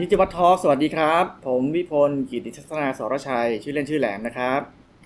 [0.00, 4.60] นิติวัฒน์ทอล์กสวัสดีครับ ผมวิพลกิติทัศนาสรชัย ชื่อเล่นชื่อแหลมนะครับ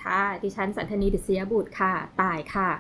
[0.05, 2.71] ค่ะ ดิฉันสันธนีดิษยบุตรค่ะ ตายค่ะ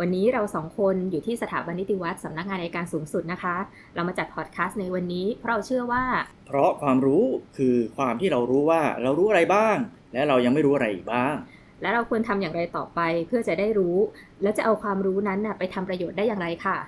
[0.00, 3.56] วันนี้เราสองคนอยู่ที่สถาบันนิติวัฒน์สำนักงานอัยการสูงสุดนะคะ
[3.94, 6.04] เรามาจัดพอดแคสต์ในวันนี้เพราะเราเชื่อว่า
[6.46, 7.24] เพราะความรู้
[7.56, 9.76] คือความที่เรารู้ว่าเรารู้อะไรบ้าง
[10.12, 11.34] และเรายังไม่รู้อะไรอีกบ้าง
[11.82, 13.96] และเราควรทำอย่างไรต่อไปเพื่อจะได้รู้
[14.42, 16.78] แล้วจะเอาความรู้นั้นน่ะไปทำประโยชน์ได้อย่างไรค่ะ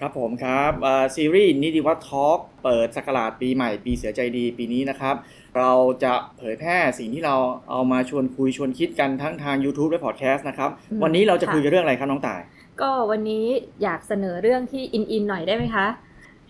[0.00, 5.14] ครับผมครับเอ่อซีรีส์นิติวัชร์ talk เปิดศักราชปีใหม่ปีเสือใจดีปีนี้นะครับ
[5.58, 5.72] เรา
[6.04, 7.36] จะเผยแพร่สิ่งที่เรา
[7.70, 12.40] เอามาชวนคุยชวนคิดกันทั้งทาง YouTube และพอดแคสต์นะครับอืมวันนี้เราจะค่ะคุยกันเรื่องอะไรครับน้องต่าย
[12.80, 13.46] ก็วันนี้
[13.82, 15.86] อยากเสนอเรื่องที่อินอินหน่อยได้ไหมคะ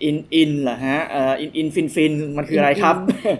[0.04, 2.96] อินอินเหรอฮะเอ่ออินอินฟินฟินมันคืออะไรครับ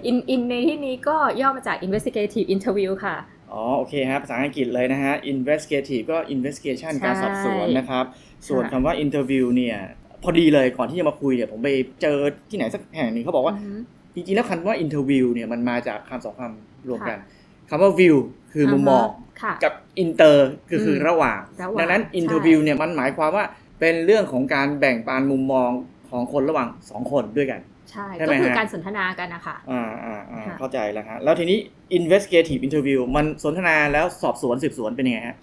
[0.07, 3.17] อินอินในที่นี้ก็ย่อมาจาก investigative interview ค่ะ
[3.55, 8.05] อ๋อโอเคครับภาษาอังกฤษเลยนะฮะ investigative ก็ investigation ใช่การสอบสวนนะครับ
[8.49, 9.77] ส่วนค่ะคำว่า interview เนี่ย
[10.23, 11.69] พอดีเลยก่อนที่จะมาคุยเนี่ยผมไป
[12.03, 12.19] เจอ
[12.51, 13.75] ที่ไหนสักแห่งหนึ่งเขาบอกว่าอือฮึ
[14.15, 17.29] จริงๆแล้วคำว่า interview เนี่ยมันมาจากคำสองคำรวมกันค่ะ
[17.71, 18.17] คำว่า view
[18.53, 19.07] คือมุมมอง
[19.43, 19.73] ค่ะกับ
[20.05, 20.37] inter
[20.69, 23.45] คือคือมระหว่างระหว่าง ดังนั้นใช่ interview เนี่ยมันหมายความว่า
[23.81, 25.71] เป็นเรื่องของการแบ่งปันมุมมอง
[26.11, 31.59] ของคนระหว่างสองคนด้วยกัน ใช่ใช่ไหมก็คือฮะการสนทนากันนะคะอ่าอ่าอ่าค่ะเข้าใจแล้วฮะแล้วทีนี้
[31.99, 35.37] investigative interview มันสนทนาแล้วสอบสวนสืบสวนเป็นยังไงฮะ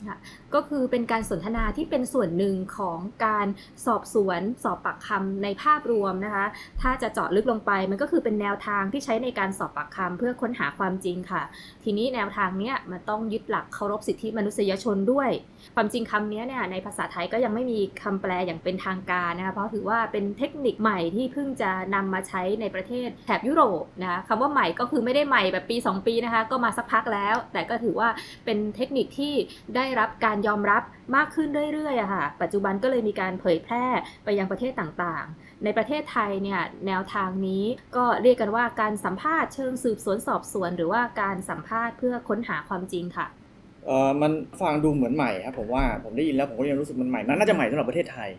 [0.53, 3.47] ก็คือเป็นการสนทนาที่เป็นส่วนหนึ่งของการ
[3.86, 6.45] สอบสวนสอบปากคำในภาพรวมนะคะ
[6.81, 11.44] ถ้าจะเจาะลึกลงไปมันก็คือเป็นแนวทางที่ใช้ในการสอบปากคำเพื่อค้นหาความจริงค่ะ
[11.84, 15.30] ทีนี้แนวทางเนี้ยมันต้องยึดหลักเคารพสิทธิมนุษยชนด้วย
[15.75, 28.09] ความจริงคำเนี้ยเนี่ยในภาษาไทยก็ยังไม่มีคำแปลอย่างเป็นทางการนะคะเพราะถือว่าเป็นเทคนิคใหม่ที่เพิ่งจะนำมาใช้ในประเทศแถบยุโรปนะคะคำว่าใหม่ก็คือไม่ได้ใหม่แบบปี 2 ปีนะคะก็มาสักพักแล้ว แต่ก็ถือว่า
[28.45, 29.33] เป็นเทคนิคที่
[29.75, 30.83] ได้รับการยอมรับ
[31.15, 33.85] มากขึ้นเรื่อยๆอะค่ะ ปัจจุบันก็เลยมีการเผยแพร่
[34.23, 37.63] ไปยังประเทศต่างๆ ในประเทศไทยเนี่ยแนวทางนี้
[37.95, 43.27] ก็เรียกกันว่าการสัมภาษณ์เชิงสืบสวนสอบสวน หรือว่าการสัมภาษณ์เพื่อค้นหาความจริงค่ะ
[43.85, 48.29] เออมันฟังดูเหมือนใหม่ครับผมว่าผมได้ยินแล้วผมก็ยังรู้สึกมันใหม่มันน่าจะใหม่สำหรับประเทศไทย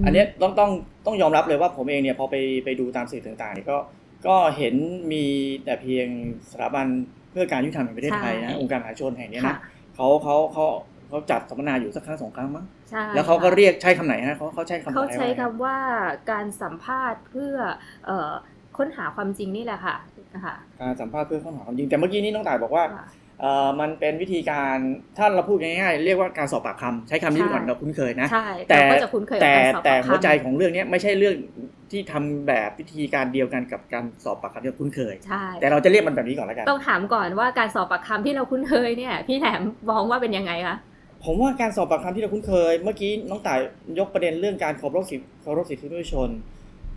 [0.00, 0.70] มอันเนี้ยต้องต้อง
[1.06, 3.78] ต้องยอมรับเลยว่าผมเองเนี่ยพอไปไปดูตามสื่อต่างๆเนี่ยก็
[4.26, 4.74] ก็เห็น
[5.12, 5.24] มี
[5.64, 6.08] แต่เพียง
[6.50, 6.86] สถาบัน
[7.34, 9.60] เพื่อการยุติธรรมแห่งประเทศไทยใช่นะองค์การมหาชนแห่งเนี้ยค่ะนะ
[9.96, 10.66] เขาเขาเขา
[11.08, 15.76] เขาจัดสัมมนาอยู่สักครั้งสองครั้งมั้งใช่แล้วเขาก็ค่ะเรียกใช้คำไหนฮะเขาเขาใช้คำไหนเขาใช้ว่าคำว่า
[16.30, 17.54] การสัมภาษณ์เพื่อ
[18.06, 18.32] เอ่อ
[18.76, 19.96] ค้นหาความจริงนี่แหละค่ะ
[20.34, 23.23] นะคะการสัมภาษณ์เพื่อค้นหาความจริงแต่เมื่อกี้นี้น้องต่ายบอกว่าค่ะเออ
[23.80, 24.76] มันเป็นวิธีการ
[25.18, 31.34] ถ้าเราพูดง่ายๆเรียกว่าการสอบปากคำใช้คำนี้ใช่ก่อนเราคุ้นเคยนะใช่แต่เราก็จะคุ้นเคยกับแต่การสอบแต่ปากคำหัวใจของเรื่องเนี้ยไม่ใช่เรื่อง
[31.90, 40.76] ที่ทำแบบวิธีการเดียวกันกับการสอบปากคำที่เราคุ้นเคยใช่แต่เราจะเรียกมันแบบนี้ก่อนแล้วกันต้องถามก่อนว่าการสอบปากคำที่เราคุ้นเคยเนี่ยพี่แหลมมองว่าเป็นยังไงคะ
[41.24, 43.58] ผมว่าการสอบปากคำที่เราคุ้นเคย เมื่อกี้น้องต่าย
[43.98, 46.28] ยกประเด็นเรื่องการเคารพสิทธิเคารพสิทธิมนุษยชน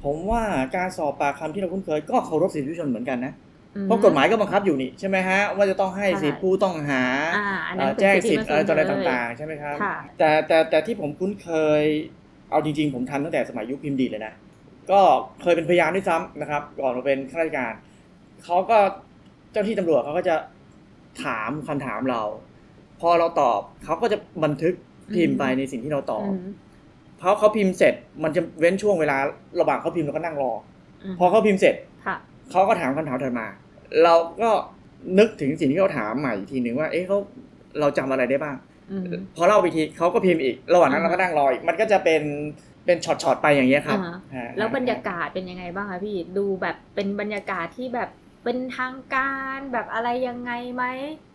[0.04, 0.44] ผมว่า
[0.76, 3.47] การสอบปากคำที่เราคุ้นเคย ก็เคารพสิทธิมนุษยชนเหมือนกันนะอืม
[3.84, 7.04] เพราะกฎหมายก็บังคับอยู่นี่ใช่ไหมฮะว่าจะต้องให้ใช่สิทธิผู้ต้องหา
[7.38, 11.50] อ่าอันเอ่นั้นอเป็นแจ้งสิสิททธิธิ์อะไรต่ออะไรมนุษยชนเลยต่างๆ ใช่ไหมครับค่ะแต่แต่แต่ที่ผมคุ้นเค
[11.82, 11.84] ย
[12.52, 14.34] เอาจริง ๆ ผมทันตั้งแต่สมัยยุคพิมพ์ดีดเลยนะ
[14.92, 15.00] ก็
[15.42, 17.74] เคยเป็นพยานด้วยซ้ำนะครับ ก่อนมาเป็นข้าราชการ
[18.44, 18.78] เขาก็
[19.52, 20.36] เจ้าที่ตำรวจเขาก็จะ
[21.24, 22.22] ถามคำถามเรา
[23.00, 24.74] พอเราตอบเขาก็จะบันทึก
[25.16, 26.54] พิมพ์ไปในสิ่งที่เราตอบอืม
[27.18, 29.18] เพราะเขาพิมพ์เสร็จมันจะเว้นช่วงเวลา
[29.60, 30.60] ระหว่างเขาพิมพ์เราก็นั่งรอม
[31.20, 32.16] พอเขาพิมพ์เสร็จค่ะ
[32.52, 33.48] เขาก็ถามคำถามถัดมา
[34.04, 34.50] เราก็
[35.20, 37.18] นึกถึงสิ่งที่เขาถามใหม่อีกทีหนึ่งว่า เอ๊ะเขา
[37.80, 38.56] เราจำอะไรได้บ้าง
[38.92, 39.06] อืม
[39.36, 42.24] พอเล่าไปทีเขาก็พิมพ์อีก ระหว่างนั้นอ่าเราก็นั่งรออีกมันก็จะเป็น
[42.86, 48.10] เป็นช็อตๆไปอย่างเงี้ยครับอ่าฮะแล้วบรรยากาศเป็นยังไงบ้างคะพี่ดูแบบเป็นบรรยากาศที่แบบ
[48.44, 50.84] เป็นทางการแบบอะไรยังไงไหม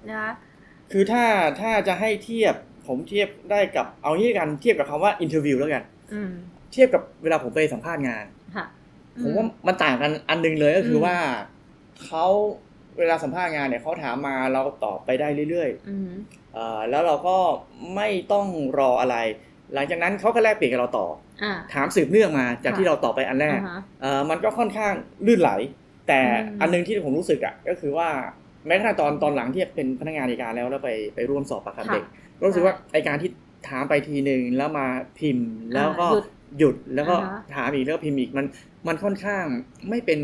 [0.09, 0.33] นะคะ
[0.93, 1.25] คือถ้า
[1.61, 2.55] ถ้าจะให้เทียบ
[2.87, 6.31] ผมเทียบได้กับเอางี้ละกันเทียบกับคำว่า interview แล้วกันอืม
[6.73, 8.25] เทียบกับเวลาผมไปสัมภาษณ์งาน
[8.57, 8.67] ค่ะ
[9.23, 11.17] ผมว่ามันต่างกันอันหนึงเลยก็คืออมว่า
[12.07, 12.27] เขา
[12.99, 17.37] เวลาสัมภาษณ์งานเนี่ยเขาถามมาเราตอบไปได้เรื่อยอืมๆเอ่อแล้วเราก็
[17.97, 18.47] ไม่ต้อง
[18.79, 19.17] รออะไร
[19.75, 21.07] หลังจากนั้นเขาก็แลกเปลี่ยนกับเราต่อ
[21.43, 24.93] อ่าถามสืบเนื่องมาจากค่ะที่เราตอบไปอันแรกอ่าฮะเอ่อมันก็ค่อนข้าง
[25.27, 25.51] ลื่นไหล
[26.09, 28.09] แต่อืมอันหนึงที่ผมรู้สึกอะก็คือว่า
[28.66, 32.05] แม้กระทั่งตอนตอนหลังที่เป็นพนักงานในการแล้วแล้วไปไปร่วมสอบปากคำเด็ก
[32.39, 33.31] ก็รู้สึกว่าไอการที่
[33.69, 34.87] ถามไปทีหนึ่งแล้วมา
[35.19, 38.47] พิมพ์แล้วก็อ่า หยุดหยุดแล้วก็อ่าฮะ ถามอีกแล้วก็พิมพ์อีกมัน
[38.89, 39.45] มันค่อนข้าง
[39.91, 40.21] ไม่เป็น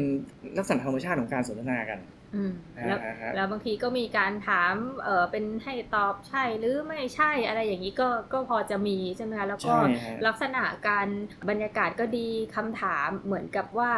[0.59, 1.99] ลักษณะธรรมชาติของการสนทนากัน
[2.35, 2.53] อืม
[2.87, 11.09] แล้ว อ่าฮะ แล้วบางทีก็มีการถาม เออเป็นให้ตอบใช่หรือไม่ใช่อะไรอย่างนี้ก็ก็พอจะมีใช่ไหมคะแล้วก็ใช่ฮะ ลักษณะการ
[11.49, 13.93] บรรยากาศก็ดีคำถามเหมือนกับว่า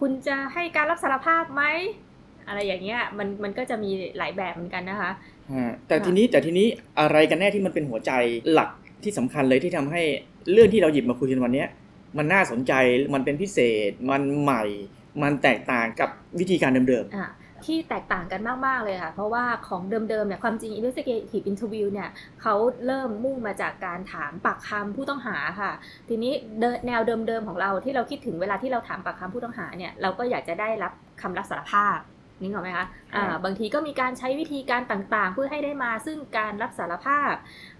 [0.00, 1.62] คุณจะให้การรับสารภาพไหม
[2.48, 5.10] อะไรอย่างเงี้ยมันมันก็จะมีหลายแบบเหมือนกันนะคะ
[5.54, 6.66] ฮะแต่ค่ะ ทีนี้แต่ทีนี้
[7.00, 8.12] อะไรกันแน่ที่มันเป็นหัวใจ
[8.52, 8.70] หลัก
[9.04, 10.02] ที่สำคัญเลยที่ทำให้
[10.52, 11.64] เรื่องที่เราหยิบมาคุยกันวันนี้
[12.18, 12.72] มันน่าสนใจ
[13.14, 13.58] มันเป็นพิเศ
[13.88, 14.64] ษ มันใหม่
[15.22, 16.10] มันแตกต่างกับ
[16.40, 17.32] วิธีการเดิมอะ
[17.66, 22.08] ที่แตกต่างกันมาก ๆ เลยค่ะ เพราะว่าของเดิม ๆ เนี่ย ความจริง investigative interview เนี่ย
[22.42, 22.54] เขา
[22.86, 25.72] เริ่มมุ่งมาจากการถามปากคำผู้ต้องหาค่ะ
[26.08, 26.32] ทีนี้
[26.86, 31.98] แนวเดิม ๆ ของเราที่เราคิดถึงเวลาที่เราถามปากคำผู้ต้องหาเนี่ยเราก็อยากจะได้รับคำรับสารภาพ
[32.42, 37.34] นี่เหรอกไหมคะอ่าครับบางทีก็มีการใช้วิธีการต่างๆ เพื่อให้ได้มาซึ่งการรับสารภาพ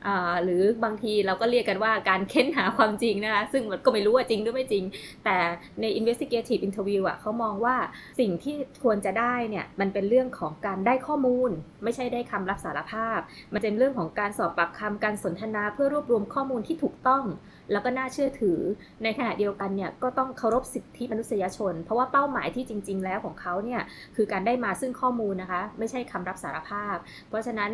[0.07, 4.85] อ่าหรือบางทีเราก็เรียกกันว่าการเค้นหาความจริงนะคะ ซึ่งมันก็ไม่รู้ว่าจริงหรือไม่จริง
[5.25, 5.37] แต่
[5.81, 7.77] ใน investigative interview อะเขามองว่า
[8.21, 8.55] สิ่งที่
[8.85, 11.51] ควรจะได้เนี่ย มันเป็นเรื่องของการได้ข้อมูล
[11.85, 13.19] ไม่ใช่ได้คำรับสารภาพ
[13.53, 17.25] มันเป็นเรื่องของการสอบปากคำการสนทนาเพื่อรวบรวมข้อมูลที่ถูกต้อง
[17.73, 18.59] แล้วก็น่าเชื่อถือ
[19.03, 23.81] ในขณะเดียวกันเนี่ยก็ต้องเคารพสิทธิมนุษยชน เพราะว่าเป้าหมายที่จริง ๆ แล้วของเขาเนี่ย
[24.17, 26.97] คือการได้มาซึ่งข้อมูลนะคะ ไม่ใช่คำรับสารภาพ
[27.29, 27.71] เพราะฉะนั้น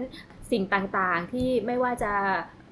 [0.50, 2.12] สิ่งต่างๆที่ไม่ว่าจะ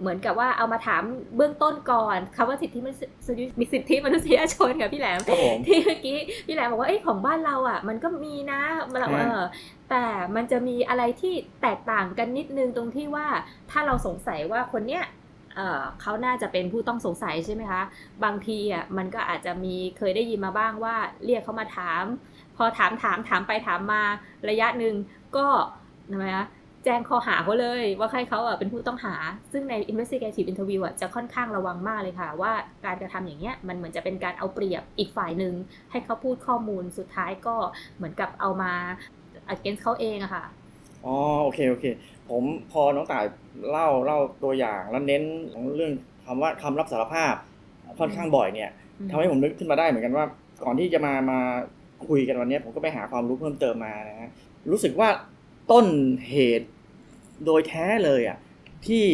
[0.00, 1.02] เหมือนกับว่าเอามาถาม
[1.36, 3.06] เบื้องต้นก่อนคำว่าสิทธิมนุษย
[3.60, 8.60] มีสิทธิมนุษยชนค่ะพี่แหลมๆครับผมที่เมื่อกี้พี่แหลมบอกว่าเอ้ยของบ้านเราอะ มันก็มีนะ
[9.00, 9.42] เราใช่เออ
[9.90, 10.04] แต่
[10.36, 13.26] มันจะมีอะไรที่แตกต่างกันนิดนึงตรงที่ว่า
[13.70, 15.02] ถ้าเราสงสัยว่าคนเนี้ย
[16.00, 17.82] เขาน่าจะเป็นผู้ต้องสงสัยใช่ไหมคะ
[18.24, 22.02] บางทีอะมันก็อาจจะมีเคยได้ยินมาบ้างว่าเรียกเขามาถาม
[22.56, 24.02] พอถามถามถามไปถามมา
[24.50, 24.94] ระยะหนึ่ง
[25.36, 25.46] ก็
[26.12, 26.46] ทำไมคะ
[26.84, 29.14] แจ้งข้อหาเขาเลยว่าใครเขาอะเป็นผู้ต้องหา
[29.52, 32.52] ซึ่งใน investigative interview อะจะค่อนข้างระวังมากเลยค่ะ ว่า
[32.84, 35.54] การกระทำอย่างเงี้ยมันเหมือนจะเป็นการเอาเปรียบอีกฝ่ายหนึ่ง
[35.90, 37.56] ให้เขาพูดข้อมูลสุดท้ายก็
[37.96, 38.72] เหมือนกับเอามา
[39.54, 40.44] against เขาเองอะค่ะ
[41.04, 41.84] อ๋อโอเคโอเค
[42.28, 42.42] ผม
[42.72, 43.24] พอน้องต่าย
[43.70, 45.22] เล่าเล่าตัวอย่างแล้วเน้น
[45.76, 45.92] เรื่อง
[46.26, 47.34] คำว่าคำรับสารภาพ
[47.98, 50.24] ค่อนข้างบ่อยเนี่ยอืมทำให้ผมนึกขึ้นมาได้เหมือนกันว่า
[50.64, 51.38] ก่อนที่จะมามา
[52.08, 54.30] คุยกันวันนี้ผมก็ไปหาความรู้เพิ่มเติมมานะฮะ
[54.70, 55.08] รู้สึกว่า
[55.70, 55.86] ต้น
[56.30, 56.68] เหตุ
[57.46, 58.38] โดยแท้เลยอะ
[58.86, 59.04] ที่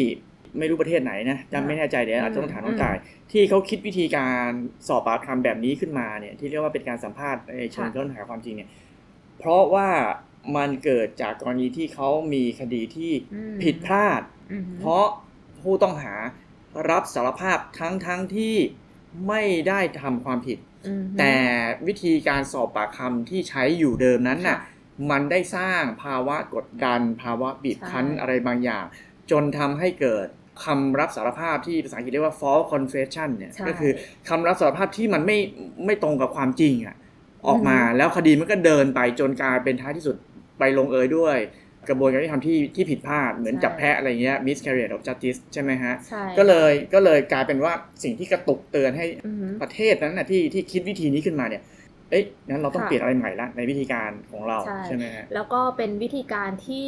[0.58, 2.96] ไม่รู้ประเทศไหนนะจำไม่แน่ใจเดี๋ยวอาจจะต้องถามน้องต่าย
[3.32, 4.48] ที่เขาคิดวิธีการ
[4.88, 8.68] สอบปากคำแบบนี้ขึ้นมาเนี่ย ที่เรียกว่าเป็นการสัมภาษณ์ในเชิงค่ะค้นหาความจริงเนี่ย
[9.38, 9.88] เพราะว่า
[10.56, 14.35] มันเกิดจากกรณีที่เขามีคดีที่อืมผิดพลาดอืม
[14.80, 15.06] เพราะ
[15.60, 16.14] ผู้ต้องหา
[16.90, 18.54] รับสารภาพทั้งทั้งที่
[19.28, 21.34] ไม่ได้ทำความผิดอืมแต่
[21.86, 24.74] วิธีการสอบปากคำที่ใช้อยู่เดิมนั้นน่ะค่ะ
[25.10, 28.84] มันได้สร้างภาวะกดดัน ภาวะบีบคั้นใช่อะไรบางอย่าง
[29.30, 30.26] จนทำให้เกิด
[30.64, 33.92] คำรับสารภาพที่ภาษาอังกฤษเรียกว่า false confession เนี่ยใช่ก็คือ
[34.28, 35.38] คำรับสารภาพที่มันไม่
[35.86, 36.96] ไม่ตรงกับความจริงอะ
[37.46, 40.16] ออกมาแล้วคดีมันก็เดินไปจนกลายเป็นท้ายที่สุด
[40.58, 41.36] ไปลงเอยด้วย
[41.88, 47.72] กระบวนการยุติธรรมที่ที่ผิดพลาดเหมือนจับแพะอะไรเงี้ย miscarriage of justice ใช่ไหมฮะ ใช่ ก็เลยก็เลยกลายเป็นว่า
[48.04, 51.64] สิ่งที่กระตุกเตือนให้อืมประเทศนั้นนะที่ที่คิดวิธีนี้ขึ้นมาเนี่ย
[52.10, 56.86] เอ๊ะงั้นเราต้องค่ะเปลี่ยนอะไรใหม่ละในวิธีการของเราใช่ ใช่ไหมฮะ แล้วก็เป็นวิธีการที่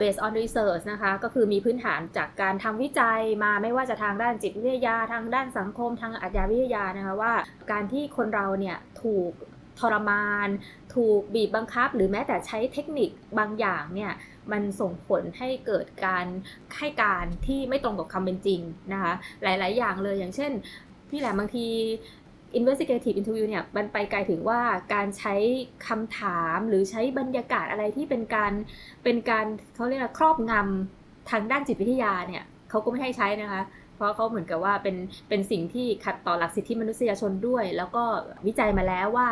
[0.00, 7.32] based on research นะคะ ก็คือมีพื้นฐานจากการทำวิจัยมาไม่ว่าจะทางด้านจิตวิทยา ทางด้านสังคม ทางอาชญาวิทยานะคะว่า
[7.72, 9.32] การที่คนเราเนี่ยถูก
[9.80, 10.48] ทรมาน
[10.94, 14.12] ถูกบีบบังคับ หรือแม้แต่ใช้เทคนิคบางอย่างเนี่ย
[14.52, 16.26] มันส่งผลให้เกิดการ
[16.78, 18.60] ให้การที่ไม่ตรงกับคำเป็นจริง
[18.92, 19.12] นะคะ
[19.42, 20.52] หลาย ๆ อย่างเลยอย่างเช่น
[21.10, 21.66] พี่แหลมบางที
[22.58, 24.60] investigative interview เนี่ยมันไปไกลถึงว่า
[24.94, 25.34] การใช้
[25.88, 28.52] คำถามหรือใช้บรรยากาศอะไรที่เป็นการ
[29.04, 33.62] เป็นการเขาเรียกว่าครอบงำทางด้านจิตวิทยาเนี่ยเขาก็ไม่ให้ใช้นะคะ
[33.96, 34.96] เพราะเขาเหมือนกับว่าเป็น
[35.28, 38.04] เป็นสิ่งที่ขัดต่อหลักสิทธิมนุษยชนด้วย แล้วก็
[38.46, 39.28] วิจัยมาแล้วว่า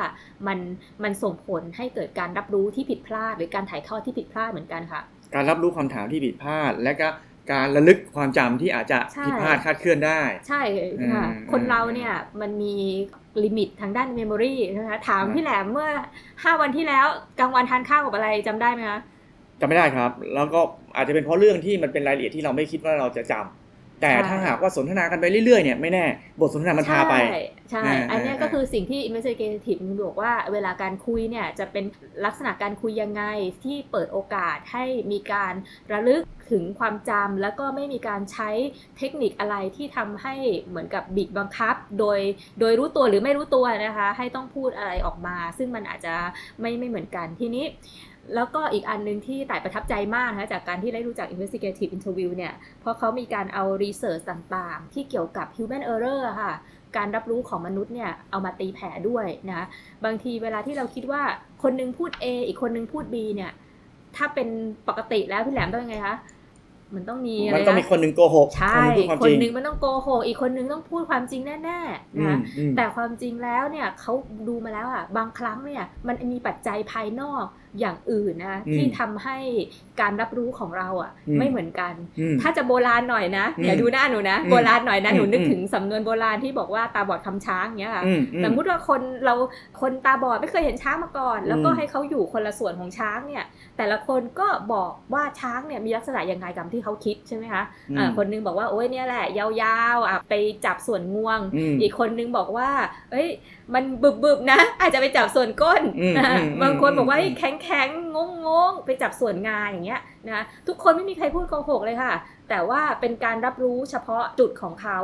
[0.47, 0.59] มัน
[1.03, 5.01] มันส่งผลให้เกิดการรับรู้ที่ผิดพลาด หรือการถ่ายทอดที่ผิดพลาดเหมือนกันค่ะ
[5.37, 7.09] การรับรู้ความถามที่ผิดพลาด และก็
[7.53, 10.63] การระลึกความจำที่อาจจะใช่ผิดพลาดคลาดเคลื่อนได้ ใช่
[11.13, 12.75] ค่ะอืมคนเราเนี่ยมันมี
[13.45, 15.89] limit ทางด้าน memory นะคะถามอืมพี่แหลมเมื่อ
[16.27, 17.07] 5 วันที่แล้ว
[17.41, 19.01] กลางวันทานข้าวกับอะไรจำได้ไหมคะ
[19.61, 20.61] จำไม่ได้ครับ แล้วก็
[20.97, 23.66] อาจจะเป็นเพราะเรื่องที่มันเป็นรายละเอียดที่เราไม่คิดว่าเราจะจำ
[24.01, 26.05] แต่ใช่ถ้าหากว่าสนทนากันไปเรื่อยๆเนี่ยไม่แน่
[26.41, 31.85] บทสนทนามันพาไป ใช่ใช่อ่าอันเนี้ยอ่าก็คือสิ่งที่ investigative มันบอกว่าเวลาการคุยเนี่ยจะเป็น
[32.25, 33.23] ลักษณะการคุยยังไง
[33.65, 35.55] ที่เปิดโอกาสให้มีการ
[35.93, 38.51] ระลึกถึงความจำแล้วก็ไม่มีการใช้
[38.99, 40.35] เทคนิคอะไรที่ทำให้
[40.69, 42.19] เหมือนกับบีบบังคับ โดย
[42.61, 46.15] โดยรู้ตัวหรือไม่รู้ตัวนะคะ ให้ต้องพูดอะไรออกมา ซึ่งมันอาจจะ
[46.61, 47.65] ไม่ไม่เหมือนกันทีนี้
[48.35, 56.55] แล้วก็อีกอันหนึ่งที่ต่ายประทับใจมากนะคะจากการที่ได้รู้จัก investigative interview เนี่ย เพราะเขามีการเอา research ต่างๆ ที่เกี่ยวกับ human error อะค่ะ
[56.97, 59.67] การรับรู้ของมนุษย์เนี่ย เอามาตีแผ่ด้วยนะ
[60.05, 61.23] บางทีเวลาที่เราคิดว่า
[61.63, 63.53] คนหนึงพูด A อีกคนหนึงพูด B เนี่ย
[64.17, 64.49] ถ้าเป็น
[64.89, 66.17] ปกติแล้วพี่แหลมต้องยังไงคะ
[66.95, 74.13] มันต้องมีอะไรมันต้องมีนะคนหนึ่งโกหกใช่คนหนึ่งพูดความคจนริงหนึงมันต้องโกหกอีกคนหนึงต้องพูดความจริงแน่ๆอืนะมอืมแต่ความจริงแล้วเนี่ยเขา
[74.49, 77.45] ดูมาแล้วอะบางครั้งเนี่ยมันมีปัจจัยภายนอก
[77.81, 79.37] อย่างอื่นนะคะอืมที่ทำให้
[80.01, 89.35] การรับรู้ของเราอะอืมไม่เหมือนกันอืมถ้าจะโบราณหน่อยนะอืมอย่าดูหน้าหนูนะอืมโบราณหน่อยนะหนูอืมนึกอืมถึงสำนวนโบราณที่บอกว่าตาบอดคำช้างเนี้ยค่ะอืมอืมสมมติว่าคนเรา
[89.81, 93.45] คนตาบอดไม่เคยเห็นช้างมาก่อน แล้วก็อืมให้เขาอยู่คนละส่วนของช้างเนี่ย
[93.77, 97.63] แต่ละคนก็บอกว่าช้างเนี่ยมีลักษณะยังไงกับที่เขาคิดใช่ไหมคะ
[97.99, 102.69] อ่าคนนึงบอกว่าโอ้ยเนี่ยแหละ ยาวๆอะไปจับส่วนงวงอืมอีกคนนึงบอกว่า
[103.11, 103.29] เอ้ย
[103.75, 112.13] มันบึบๆนะ อาจจะไปจับส่วนก้นอืมนะอืมบางคนบอกว่าอืมแข็งแข็งงงงงๆไปจับส่วนงาอย่างเงี้ยนะทุกคนไม่มีใครพูดโกหกเลยค่ะ
[112.49, 114.99] แต่ว่าเป็นการรับรู้เฉพาะจุดของเขา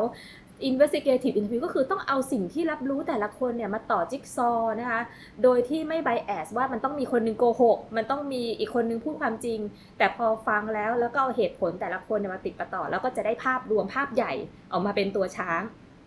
[0.71, 5.01] investigative interview ก็คือต้องเอาสิ่งที่รับรู้แต่ละคนเนี่ยมาต่อจิ๊กซอว์นะคะ
[5.43, 9.59] โดยที่ไม่ bias ว่ามันต้องมีคนหนึงโกหก มันต้องมีอีกคนหนึงพูดความจริง
[9.99, 14.33] แต่พอฟังแล้วแล้วก็เอาเหตุผลแต่ละคนเนี่ยมาติดประต่อ แล้วก็จะได้ภาพรวมภาพใหญ่
[14.73, 15.63] ออกมาเป็นตัวช้าง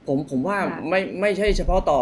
[0.08, 2.02] ผมผมว่าค่ะไม่ไม่ใช่เฉพาะต่อ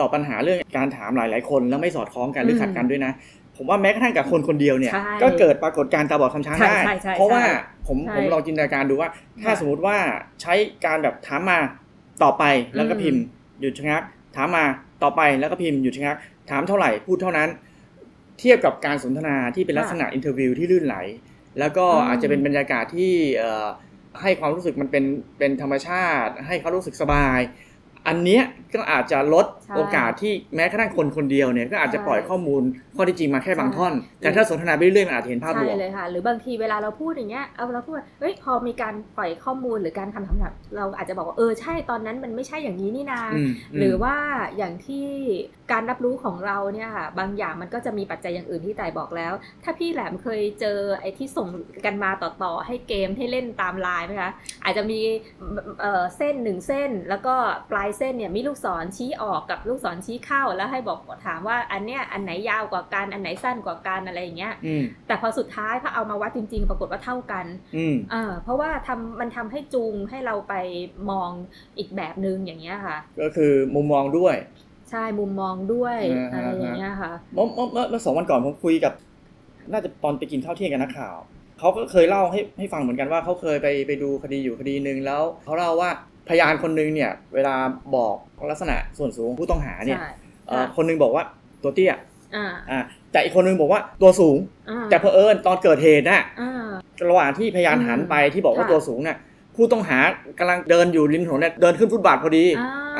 [0.00, 3.12] ต่อปัญหาเรื่องการถามหลาย ๆ คนแล้วไม่สอดคล้องกันหรือมันขัดกันด้วยนะ
[3.56, 7.52] ผมว่าแม้กระทั่งกับคนคนเดียวเนี่ยใช่ก็เกิดปรากฏการณ์ตาบอดคลำช้างใช่ได้ใช่ใช่เพราะว่าใช่
[7.88, 9.10] ผมใช่ผมลองจินตนาการดูว่า
[9.42, 9.96] ถ้าค่ะสมมติว่า
[10.42, 10.54] ใช้
[10.86, 11.58] การแบบถามมา
[12.22, 12.44] ต่อไป
[12.76, 13.22] แล้วก็อืมพิมพ์
[13.60, 14.02] หยุดชะงัก
[14.36, 14.64] ถามมา
[15.02, 16.16] ต่อไปแล้วก็พิมพ์หยุดชะงัก
[16.50, 17.48] ถามเท่าไหร่พูดเท่านั้น
[18.38, 20.96] เทียบกับการสนทนาที่เป็นลักษณะ interview ที่ลื่นไหล
[21.58, 23.66] แล้วก็อืมอาจจะเป็นบรรยากาศที่เอ่อ
[24.22, 25.04] ให้ความรู้สึกมันเป็น
[25.38, 27.38] เป็นธรรมชาติ ให้เขารู้สึกสบาย
[28.08, 28.42] อันเนี้ย
[28.74, 32.62] ก็อาจจะลดใช่โอกาสที่แม้กระทั่งคนคนเดียวเนี่ยก็อาจจะใช่ปล่อยข้อมูล
[32.96, 44.16] ข้อที่จริงมาแค่บางใช่ท่อน แต่ถ้าสนทนาไปเรื่อยๆมันอาจจะเห็นภาพรใช่วมเลยค่ะ หรือบางทีเวลาเราพูดอย่างเงี้ยเอาเราพูดว่าเฮ้ยพอมีการปล่อยข้อมูลหรือการคำถามแบบเราอาจจะบอกว่าเออใช่ตอนนั้นมันไม่ใช่อย่างนี้นี่นาอืมหรือว่า
[44.56, 45.06] อย่างที่
[45.72, 49.32] การรับรู้ของเราเนี่ยค่ะบางอย่างมันก็จะมีปัจจัยอย่างอื่นที่แต่ายบอกแล้ว
[49.64, 51.48] ถ้าพี่แหลมเคยเจอไอ้ที่ส่ง
[51.84, 54.32] กันมาต่อๆให้เกมให้เล่นตามไลน์ไหมคะ
[54.64, 55.00] อาจจะมี
[55.80, 57.34] เอ่อเส้นหนึ่งเส้นแล้วก็
[57.70, 67.46] ปลายเส้นเนี่ยมีลูกศรชี้ออกกับลูกศรชี้เข้า แล้วให้บอกถามว่าอันเนี้ยอันไหนยาวกว่ากันอันไหนสั้นกว่ากันอะไรอย่างเงี้ยอืมแต่พอสุดท้ายพอเอามาวัดจริง ๆ ปรากฏว่าเท่ากัน
[67.76, 70.54] อืมเออเพราะว่าทำมันทำให้จูงให้เราไป
[71.10, 71.30] มอง
[71.78, 74.36] อีกแบบนึงอย่างเงี้ยค่ะ ก็คือมุมมองด้วย
[74.90, 78.92] ใช่มุมมองด้วยอ่าฮะอะไรอย่างเงี้ยค่ะเมื่อเมื่อเมื่อเมื่อสองวันก่อนผมคุยกับ
[79.72, 81.16] น่าจะตอนไปกินข้าวเที่ยงกับนักข่าว
[81.58, 85.90] เขาก็เคยเล่าให้ให้ฟังเหมือนกันว่าเขาเคยไปไปดูคดีอยู่คดีหนึ่งแล้วเขาเล่าว่า
[86.28, 87.54] พยานคนหนึงเนี่ยเวลา
[87.96, 88.16] บอก
[88.50, 90.10] ลักษณะส่วนสูงของผู้ต้องหาเนี่ยใช่
[90.48, 91.24] เอ่อค่ะคนหนึงบอกว่า
[91.62, 91.94] ตัวเตี้ย
[92.36, 92.80] อ่าอ่า
[93.12, 94.38] แต่อีกคนหนึงบอกว่าตัวสูง
[94.68, 96.66] อ่าแต่เพอเอิญตอนเกิดเหตุน่ะอ่า
[97.10, 99.16] ระหว่างที่พยานอืมหันไปที่บอกว่าค่ะตัวสูงเนี่ย
[99.56, 99.98] ผู้ต้องหา
[100.38, 102.44] กำลังเดินอยู่ริมถนนเนี่ยเดินขึ้นฟุตบาทพอดี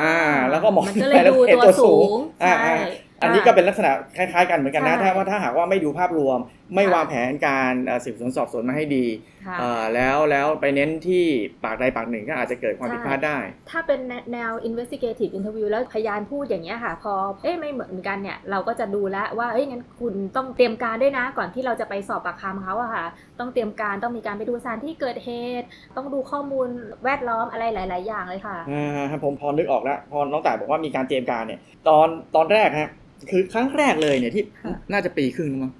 [0.00, 0.14] อ่า
[0.50, 2.76] แล้วก็มองมันก็เลยไปแล้วดูเห็นตัวตัวสูสูงงอ่าใช่อ่า
[3.22, 6.38] อันนี้ก็เป็นลักษณะคล้ายๆกันเหมือนกันนะใช่ถ้าว่าถ้าหากว่าไม่ดูภาพรวม
[6.74, 9.06] ไม่ค่ะวางแผนการเอ่อสืบสวนสอบสวนมาให้ดี
[9.46, 11.24] ค่ะเอ่อแล้วแล้วไปเน้นที่
[11.64, 13.38] ปากใดปากหนึ่งก็อาจจะเกิดความใช่ผิดพลาดได้
[13.70, 14.00] ถ้าเป็น
[14.32, 23.04] แนว investigative interview แล้วพยานพูดอย่างเงี้ยค่ะ พอเอ๊ะไม่เหมือนกันเนี่ย เราก็จะดูแล้วว่าเอ้ยงั้นคุณต้องเตรียมการด้วยนะ ก่อนที่เราจะไปสอบปากคำเขาอะค่ะ
[23.40, 25.66] ต้องเตรียมการต้องมีการไปดูสถานที่เกิดเหตุ
[25.96, 26.68] ต้องดูข้อมูล
[27.04, 32.90] แวดล้อมอะไรหลาย ๆ อย่างเลยค่ะอ่าผมพอนึกออกแล้วพอน้องต่ายบอกว่ามีการเตรียมการเนี่ย ตอนตอนแรกฮะ
[33.30, 35.72] คือครั้งแรกเลยเนี่ยที่ค่ะน่าจะปีครึ่งแล้วมั้ง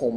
[0.00, 0.14] ผม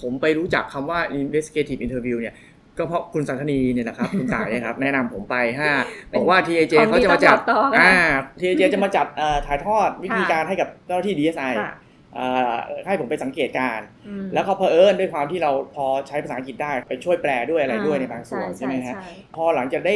[0.00, 2.34] ผมไปรู้จักคำว่า investigative interview เนี่ย
[2.78, 5.70] ก็เพราะคุณสันทนีเนี่ยนะครับ คุณต่ายเนี่ยครับ แนะนำผมไปห้า
[6.16, 7.96] บอกว่า TAJ ของเขาดีจะมาจัดต้องบอกต่อค่ะอ่า
[8.40, 11.72] TAJ จะมาจัดเอ่อถ่ายทอดวิธีการให้กับเจ้าหน้าที่ DSI ค่ะ
[12.14, 12.54] เอ่อ
[12.86, 19.94] ให้ผมไปสังเกตการณ์อืมแล้วเขาเพอเอิญด้วยความที่เราพอใช้ภาษาอังกฤษได้ไปช่วยแปลด้วยอะไรด้วยในบางส่วนใช่ไหมฮะใช่พอหลังจากได้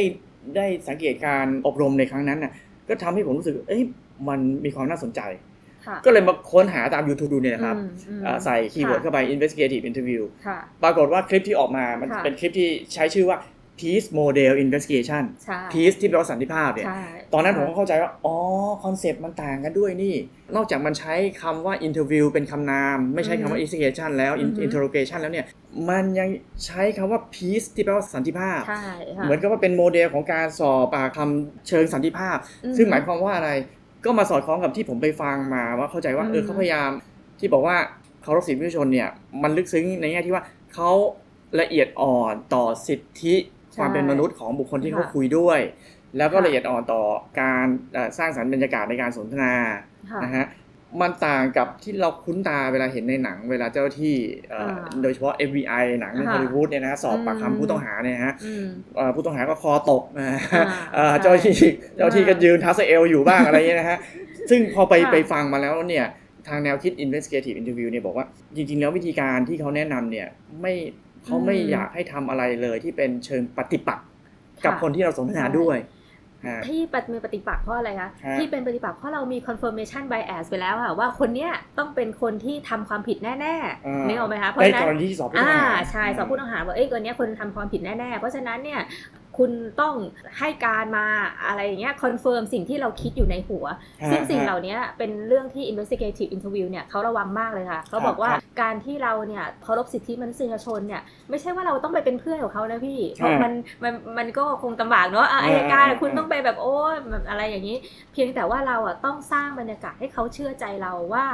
[0.55, 2.51] ได้สังเกตการอบรมในครั้งนั้นน่ะ
[2.89, 3.83] ก็ทำให้ผมรู้สึกเอ้ย
[4.29, 5.56] มันมีความน่าสนใจค่ะ
[6.05, 13.39] ก็เลยมาค้นหาตาม YouTube ดูเนี่ยนะครับอืมอืมอ่าใส่ keyword เข้าไป investigative interview ค่ะปรากฏว่าคลิปที่ออกมา มันค่ะเป็นคลิปที่ใช้ชื่อว่า
[13.83, 17.01] peace model investigation ใช่ peace ที่แปลว่าสันติภาพเนี่ยใช่
[17.33, 18.35] ตอนนั้นผมก็เข้าใจว่า อ๋อ
[18.83, 20.15] concept มันต่างกันด้วยนี่
[20.55, 25.45] นอกจากมันใช้คำว่า interview เป็นคำนาม ไม่ใช้คำว่า investigation แล้วอือฮึ interrogation แล้วเนี่ย
[25.89, 26.29] มันยัง
[26.65, 28.85] ใช้คำว่า peace ที่แปลว่าสันติภาพใช่
[29.17, 33.51] ค่ะเหมือนกับว่าเป็นโมเดลของการสอบปากคำเชิงสันติภาพอืมซึ่งหมายความว่าอะไร
[34.05, 36.89] ก็มาสอดคล้องกับที่ผมไปฟังมาว่าเข้าใจว่าอืมเออเขาพยายาม
[37.39, 37.77] ที่บอกว่า
[38.23, 39.09] เคารพสิทธิมนุษยชนเนี่ย
[39.43, 40.91] มันลึกซึ้งในแง่ที่ว่าเขา
[41.59, 43.35] ละเอียดอ่อนต่อสิทธิ
[43.75, 45.59] ความเป็นมนุษย์ของบุคคลที่เขาคุยด้วย
[46.17, 47.03] แล้วก็ละเอียดอ่อนต่อ
[47.41, 49.53] การเอ่อสร้างสรรค์บรรยากาศในการสนทนา
[50.11, 50.45] ค่ะนะฮะ
[51.01, 54.15] มันต่างกับที่เราคุ้นตาเวลาเห็นในหนัง เวลาเจ้าหน้าที่
[54.49, 58.65] เอ่ออ่าโดยเฉพาะ FBI หนังค่ะฮอลลีวูดเนี่ยนะสอบปากอืมคำผู้ต้องหาเนี่ยนะฮะอืม
[58.95, 61.55] เอ่อผู้ต้องหาก็คอตกนะฮะอ่าเอ่อใช่เจ้าหน้าที่
[61.95, 63.97] เจ้าหน้าที่ก็ยืนทัสเอลอยู่บ้างอะไรเงี้ยนะฮะ
[64.49, 66.05] ซึ่งพอไปค่ะไปฟังมาแล้วเนี่ย
[66.47, 68.25] ทางแนวคิด investigative interview เนี่ยบอกว่า
[68.55, 70.27] จริง ๆ แล้ววิธีการที่เขาแนะนำเนี่ย
[70.61, 70.73] ไม่
[71.25, 74.07] เขาไม่อืมอยากให้ทำอะไรเลยที่เป็นเชิงปฏิปักษ์
[74.65, 75.85] กับค่ะคนที่เราสนทนาใช่ด้วยฮะ
[76.67, 88.79] ที่ปฏิปฏิปักษ์เพราะอะไรคะฮะที่เป็นปฏิปักษ์เพราะเรามี confirmation bias ไปแล้วค่ะว่าคนเนี้ยต้องเป็นคนที่ทำความผิดแน่อ่าๆนึกออกไหมคะเพราะในฉะนั้นกรณีที่สอบผู้ต้องอ่าหาใช่สอบผู้ต้องหาว่าเอ้ยคนเนี้ยคนทำความผิดแน่ๆเพราะฉะนั้นเนี่ย
[89.37, 89.51] คุณ
[89.81, 89.95] ต้อง
[90.39, 91.05] ให้การมา
[91.47, 93.65] อะไรอย่างเงี้ย confirm สิ่งที่เราคิดอยู่ในหัว
[94.03, 103.53] ฮะซึ่งสิ่งฮะเหล่านี้เป็นเรื่องที่ investigative interview เนี่ยเขาระวังมากเลยค่ะ เขาบอกว่าครับการที่เราเนี่ยเคารพสิทธิมนุษยชนเนี่ยไม่ใช่ว่าเราต้องไปเป็นเพื่อนกับเขานะพี่เพราะฮะมัน
[103.83, 107.77] มันมันก็คงลำบากเนาะอะเออาอยการเออคุณเออต้องไปแบบโอ้ยแบบอะไรอย่างนี้
[108.13, 111.25] เพียงแต่ว่าเราอะต้องสร้างบรรยากาศให้เขาเชื่อใจเราว่า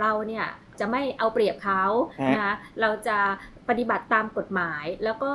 [0.00, 0.46] เราเนี่ย
[0.80, 1.84] จะไม่เอาเปรียบเขา
[2.20, 3.18] ฮะนะคะเราจะ
[3.68, 5.32] ปฏิบัติตามกฎหมาย แล้วก็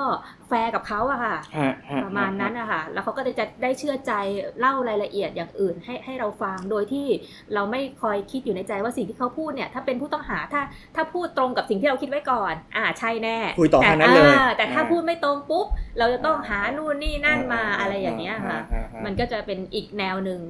[0.48, 4.14] แฟร์กับเขาอะค่ะฮะฮประมาณนั้นนะคะแล้วเขาก็จะได้เชื่อใจ
[4.60, 7.08] เล่ารายละเอียดอย่างอื่นให้ให้เราฟัง โดยที่
[7.54, 10.62] เราไม่คอยคิดอยู่ในใจว่าสิ่งที่เขาพูดเนี่ย ถ้าเป็นผู้ต้องหาถ้า
[10.96, 20.42] ถ้าพูดตรงกับสิ่งที่เราคิดไว้ก่อน อ่าใช่แน่คุยต่อแต่ทางนั้นเลยอ่าแต่ถ้าอ่าพูดไม่ตรงปุ๊บ เราจะต้องหานู่นนี่นั่นมาอะไรอย่างเงี้ยค่ะฮฮะมันก็จะเป็นอีกแนวหนึ่ง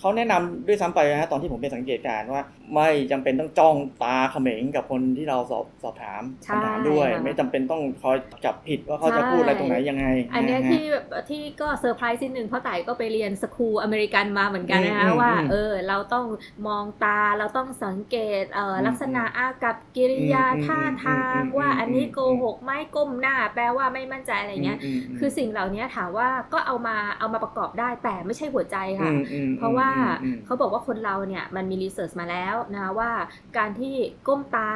[0.00, 2.42] เขาแนะนำด้วยซ้ำไปนะฮะตอนที่ผมเป็นสังเกตการณ์ว่า
[2.74, 16.26] ไม่จำเป็นต้องจ้องตาเขม็งกับคนที่เราสอบสอบถามใช่คำถามด้วยค่ะไม่จำเป็นต้องคอยจับผิดว่าเขาจะใช่พูดอะไรตรงไหนยังไง อันเนี้ยะฮะที่แบบที่ก็เซอร์ไพรส์นิดนึงเพราะต่ายก็ไปเรียน school อเมริกันมาเหมือนกันนะคะอืมว่าอืมเออเราต้อง
[16.68, 29.89] มองตาเราต้องสังเกตเอ่ออมลักษณะอากัปกิริยาอืมท่าทางอืมว่าอืมอันนี้อืมโกหกไหมก้มหน้า แปลว่าไม่มั่นใจอะไรเงี้ยมมคือสิ่งเหล่านี้ถามว่าก็เอามาเอามาประกอบได้แต่ไม่ใช่หัวใจค่ะอืมอืมเพราะว่า
[30.22, 33.10] อืมเขาบอกว่าคนเราเนี่ยมันมีรีเสิร์ชมาแล้วนะคะว่า
[33.58, 33.94] การที่
[34.28, 34.70] ก้มตา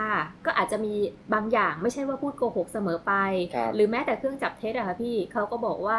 [0.47, 0.95] ก็อาจจะมี
[1.35, 3.13] บางอย่างไม่ใช่ว่าพูดโกหกเสมอไป
[3.55, 5.99] ครับหรือแม้แต่เครื่องจับเท็จอะค่ะพี่เขาก็บอกว่า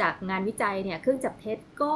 [0.00, 1.92] จากงานวิจัยเนี่ยเครื่องจับเท็จก็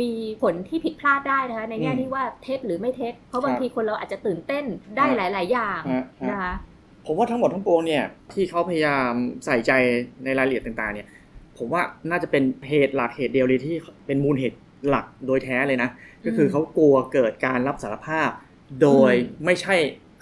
[0.00, 4.64] มีผลที่ผิดพลาดได้นะคะในแง่อืมที่ว่าเท็จหรือไม่เท็จ เพราะบางครับทีคนเราอาจจะตื่นเต้น
[4.96, 6.54] ได้ฮะหลาย ๆ อย่างฮะฮะนะคะ
[7.06, 9.10] ผมว่าทั้งหมดทั้งปวงเนี่ยที่เขาพยายาม
[9.44, 9.72] ใส่ใจ
[10.24, 11.06] ในรายละเอียดต่าง ๆ เนี่ย
[11.58, 14.56] ผมว่าน่าจะเป็นเหตุหลักเหตุเดียวเลยที่เป็นมูลเหตุ
[14.88, 15.90] หลักโดยแท้เลยนะ
[16.24, 18.30] ก็คือเขากลัวเกิดการรับสารภาพ
[18.82, 19.12] โดย
[19.44, 19.74] ไม่ใช่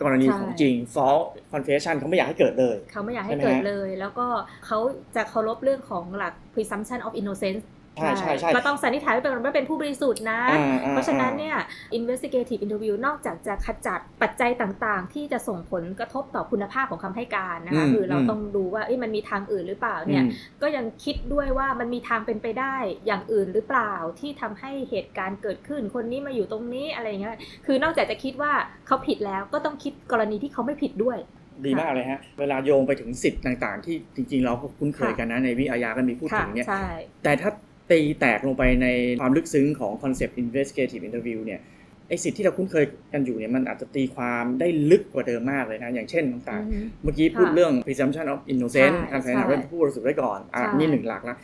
[0.02, 4.26] กรณีของจริง false confession เขาไม่อยากให้เกิดเลย เขาไม่อยากให้ใช่ไหมเกิดฮะเลย แล้วก็
[4.66, 4.78] เขา
[5.16, 7.62] จะเคารพเรื่องของหลัก presumption of innocence
[7.98, 11.56] ใช่ใช่ใช่ก็ต้องสันนิษฐานไว้เป็นว่าเป็นผู้บริสุทธิ์นะอ่าอ่าเพราะฉะนั้นอ่าเนี่ย
[11.98, 20.30] investigative interview นอกจากจะขจัดปัจจัยต่างๆ ที่จะส่งผลกระทบต่อคุณภาพของคำให้การนะคะอืมคือเราอืมต้องดูว่าเอ้ยมันมีทางอื่นหรือเปล่าเนี่ยอืม
[20.62, 28.52] ก็ยังคิดด้วยว่ามันมีทางเป็นไปได้อย่างอื่นหรือเปล่าที่ทำให้เหตุการณ์เกิดขึ้นคนนี้มาอยู่ตรงนี้อะไรอย่างเงี้ยคือนอกจากจะคิดว่า
[28.86, 31.18] เขาผิดแล้วก็ต้องคิดกรณีที่เขาไม่ผิดด้วย
[31.66, 36.86] ดีมากเลยฮะ เวลาโยงไปถึงสิทธิ์ต่างๆ ที่จริงๆ เราก็คุ้นเคยกันนะ ในวิอาญาก็มีพูดค่ะถึงเนี่ยใช่
[37.24, 37.50] แต่ถ้า
[37.90, 38.86] ตีแตกลงไปใน
[39.20, 41.60] ความลึกซึ้งของคอนเซปต์ investigative interview เนี่ย
[42.08, 51.36] ไอสิทธิ์ที่เราคุ้นเคยกันอยู่เนี่ยมันอาจจะตีความได้ลึกกว่าเดิมมากเลยนะ อย่างเช่นต่างอือฮึๆเมื่อกี้พูดค่ะเรื่อง presumption of innocence ใช่การสันนิษฐานใช่ว่าผู้บริสุทธิ์ไว้ก่อน อะใช่นี่หนึ่งหลักนะ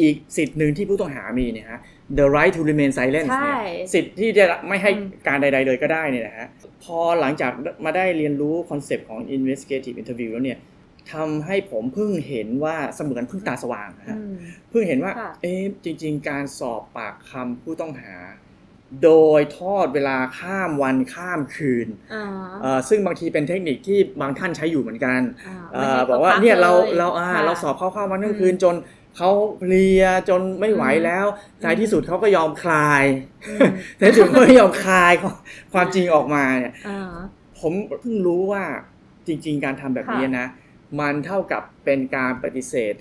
[0.00, 1.80] อีกสิทธิ์หนึ่งที่ผู้ต้องหามีเนี่ยฮะ
[2.18, 6.48] the right to remain silent ใช่เนี่ยสิทธิ์ที่จะไม่ให้อืมการใด ๆ เลยก็ได้เนี่ยนะฮะ
[6.84, 7.52] พอหลังจาก
[7.84, 10.58] มาได้เรียนรู้ concept ของ investigative interview แล้วเนี่ย
[11.12, 14.34] ทำให้ผมเพิ่งเห็นว่าเสมือนเพิ่งตาสว่างนะฮะอืม
[14.70, 18.14] เพิ่งเห็นว่าค่ะเอ๊ะจริง ๆ การสอบปากคำผู้ต้องหา
[19.04, 22.24] โดยทอดเวลาข้ามวันข้ามคืนอ่า
[22.62, 28.76] เอ่อซึ่งบางทีเป็นเทคนิคที่บางท่านใช้อยู่เหมือนกันอ่าเอ่ไม่อให้บอกว่าพัเนี่ยเราลเราอ่าค่ะเราสอบเข้าข้ามวันข้ามอืมคืนจน
[29.16, 31.26] เขาเพลียจนไม่ไหวอืมแล้ว
[31.62, 33.04] ท้ายที่สุดเขาก็ยอมคลาย
[33.48, 35.36] อืมแต่ถึงไม่ยอมคลายความ
[35.72, 37.12] ความจริงออกมาเนี่ยอ่า
[37.60, 38.62] ผมเพิ่งรู้ว่า
[39.26, 40.46] จริง ๆ การทำแบบนี้ค่ะนะ
[40.98, 42.94] มันเท่ากับเป็นการปฏิเสธ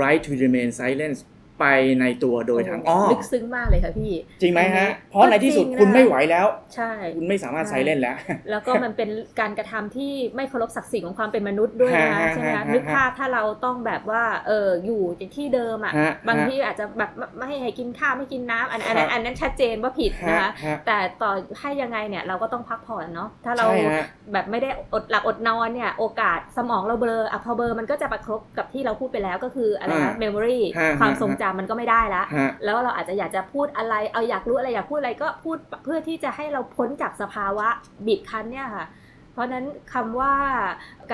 [0.00, 1.16] right to remain silent
[1.62, 1.68] ไป
[2.00, 8.16] ในตัวโดยทางอ้อมลึกซึ้งมากเลยค่ะพี่ จริงไหมอันนี้ฮะ เพราะในที่สุดก็จริงนะคุณไม่ไหวแล้ว ใช่ คุณไม่สามารถใช่ silent แล้ว
[8.50, 15.02] แล้วก็มันเป็นการกระทำที่ไม่เคารพศักดิ์ศรีของความเป็นมนุษย์ด้วยนะฮะใช่ไหมฮะคะฮะนึกภาพถ้าเราต้องแบบว่าเอออยู่
[15.36, 37.68] ที่เดิมอะฮะบางฮะทีอาจจะแบบไม่ไม่ให้กินข้าวไม่กินน้ำอันอันครันั้นครับอันนั้นชัดเจนว่าผิดนะคะฮะแต่ต่อให้ยังไงเนี่ยเราก็ต้องพักผ่อนเนาะถ้าเราใช่ฮะแบบไม่ได้อดหลับอดนอนเนี่ยโอกาสสมองเราเบลออะพอเบลอมันก็จะกระทบกับที่เราพูดไปแล้วก็คืออะไรนะอ่า memory ฮะความฮะทรงจำมันก็ไม่ได้ละ ฮะ แล้วเราอาจจะอยากจะพูดอะไร เอาอยากรู้อะไรอยากพูดอะไรก็พูดเพื่อที่จะให้เราพ้นจากสภาวะ
[38.06, 38.86] บีบคั้นเนี่ยค่ะ
[39.32, 40.34] เพราะฉะนั้นคำว่า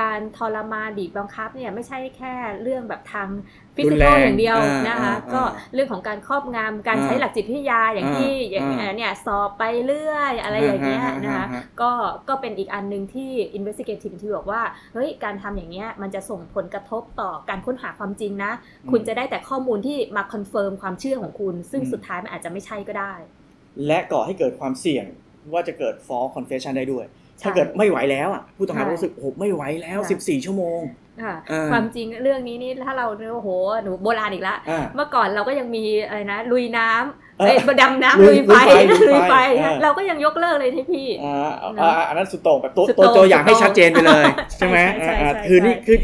[0.01, 3.29] การทรมานบีบบังคับเนี่ยไม่ใช่แค่เรื่องแบบทาง
[3.77, 11.91] physical รุนแรงอย่างเดียวอ่านนะคะอ่าก็อ่าเรื่องของการครอบงำการอ่าใช้หลักจิตวิทยาอย่างที่อ่าอย่างอ่าเนี่ยสอบไปเรื่อยอะไรอย่างเงี้ยนะคะฮฮก็
[12.29, 14.63] ก็เป็นอีกอันหนึ่งที่ investigative ที่บอกว่า
[14.95, 18.53] เฮ้ยการทำอย่างเงี้ยมันจะส่งผลกระทบต่อการค้นหาความจริงนะ
[18.85, 23.13] อืมคุณจะได้แต่ข้อมูลที่มา confirm ความเชื่อของคุณ ซึ่งอืมสุดท้ายมันอาจจะไม่ใช่ก็ได้
[23.87, 25.07] และก่อให้เกิดความเสี่ยง
[25.53, 30.81] ว่าจะเกิด false confession ได้ด้วยใช่ ถ้าเกิดไม่ไหวแล้วอะผู้ต้องหาใช่รู้สึกโอ้โหไม่ไหวแล้วใช่14 ชั่วโมง
[31.23, 33.49] ค่ะอ่าความจริงเรื่องนี้นี่ถ้าเราเนี่ยโอ้โห
[33.83, 38.53] หนูโบราณอีกละอ่าเมื่อก่อนเราก็ยังมีอะไรนะลุยน้ำเออเอ้ยดำน้ำลุลุยยไฟ
[38.91, 44.25] ลุยไฟลุยไฟเออเราก็ยังยกเลิกเลยที่พี่อ่าเนอะอ่าอันนั้นสุดโต่งแบบตัวสุดโต่ตัวงตัวอย่างให้สุดโต่งชัดเจนไปเลย
[44.59, 45.97] ใช่ไหมใช่ใช่อ่าใช่คือนี่ใช่คือ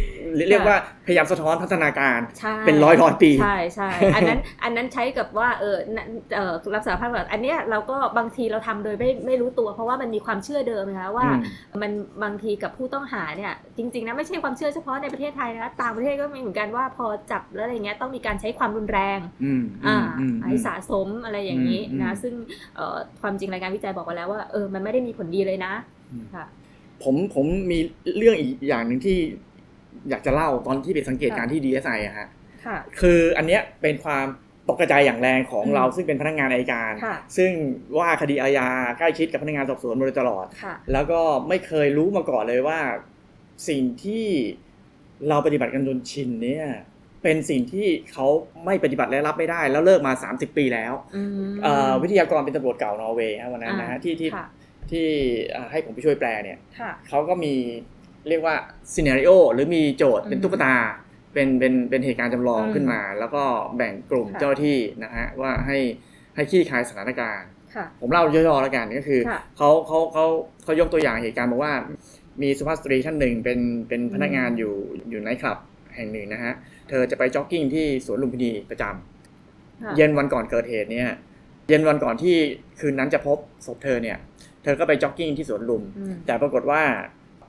[0.48, 11.92] เรียกค่ะว่าพยายามสะท้อนพัฒนาการใช่เป็นร้อยร้อยปี ใช่ใช่อันนั้นอันนั้นใช้กับว่าเออนั่นเออรับสารภาพแบบอันเนี้ยเราก็บางทีเราทำโดยไม่ไม่รู้ตัว เพราะว่ามันมีความเชื่อเดิมนะคะว่าอืมมัน
[12.22, 22.34] บางทีกับผู้ต้องหาเนี่ยจริงๆนะไม่ใช่ความเชื่อเฉพาะในประเทศไทยนะต่างประเทศก็มีเหมือนกันว่าพอจับแล้วอะไรเงี้ยต้องมีการใช้ความรุนแรงอืมอ่าอืมให้สะสมอะไรอย่างนี้อืมนะอืมซึ่ง
[22.76, 25.72] เอ่อความจริงรายการวิจัยบอกมาแล้วว่าเออมันไม่ได้มีผลดีเลยนะ
[26.12, 26.46] อืมค่ะ
[27.02, 27.78] ผมผมมี
[28.18, 29.18] เรื่องอีกอย่างหนึ่งที่
[30.10, 32.28] อยากจะเล่าตอนที่ไปสังเกตการณ์ที่ DSI อะฮะ
[32.66, 34.26] ค่ะคืออันเนี้ยเป็นความ
[34.68, 37.50] ตกกระจายอย่างแรงของอืมเราซึ่งเป็นพนักงานอัยการค่ะซึ่ง
[37.98, 42.80] ว่าคดีอาญาใกล้ชิดกับพนักงานสอบสวนมาโดยตลอดค่ะแล้วก็ไม่เคยรู้มาก่อนเลยว่า
[43.68, 44.26] สิ่งที่
[45.28, 46.66] เราปฏิบัติกันจนชินเนี่ย
[47.22, 48.26] เป็นสิ่งที่เขา
[48.64, 54.46] ไม่ปฏิบัติและรับไม่ได้ แล้วเลิกมา 30 ปีแล้วอืมเอ่อวิทยากรเป็นตำรวจเก่านอร์เวย์ฮะวันนั้นนะฮะอ่าที่ที่ค่ะ
[54.90, 55.06] ที่
[55.50, 57.54] เอ่อให้ผมไปช่วยแปลเนี่ยค่ะเขาก็มี
[58.28, 58.54] เรียกว่า
[58.94, 60.74] ซีเน r ริโอหรือมีโจทย์เป็นอืมตุ๊กตา
[61.32, 63.42] เป็นเป็นเป็นเหตุการณ์จำลองอืมขึ้นมา แล้วก็
[63.76, 65.78] แบ่งกลุ่มค่ะเจ้าหน้าที่นะฮะว่าให้
[66.34, 70.24] ให้ขี้คายสถานการณ์ค่ะผมเล่าย่อๆแล้วกันก็คือค่ะเขาเขาเขา
[70.64, 71.74] เขายกตัวอย่างเหตุการณ์บอกว่า
[72.42, 73.58] มีสุภาพสตรีท่านหนึ่งเป็น
[73.88, 74.74] เป็นพนักงานอยู่
[75.10, 75.58] อยู่ในคลับ
[75.96, 76.52] แห่งหนึ่งนะฮะ
[76.88, 81.08] เธอจะไปจ็อกกิ้งที่สวนลุมพินีประจำค่ะเย็นวันก่อนเกิดเหตุเนี่ย
[81.68, 82.36] เย็นวันก่อนที่
[82.80, 84.18] คืนนั้นจะพบศพเธอเนี่ย
[84.62, 86.82] เธอก็ไปจ็อกกิ้งที่สวนลุมอืมแต่ปรากฏว่า